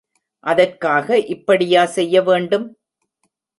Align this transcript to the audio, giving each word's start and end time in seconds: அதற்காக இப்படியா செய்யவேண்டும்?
அதற்காக 0.43 1.17
இப்படியா 1.27 1.85
செய்யவேண்டும்? 1.91 2.67